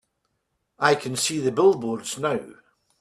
[0.79, 2.41] I can see the billboards now.